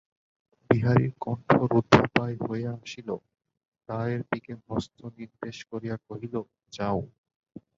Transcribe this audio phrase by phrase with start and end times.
[0.69, 6.35] বিহারীর কণ্ঠ রুদ্ধপ্রায় হইয়া আসিল–দ্বারের দিকে হস্তনির্দেশ করিয়া কহিল,
[6.73, 6.99] যাও।